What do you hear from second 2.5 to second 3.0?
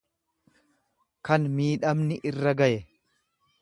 gaye.